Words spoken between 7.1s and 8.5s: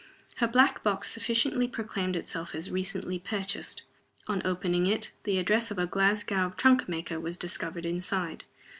was discovered inside.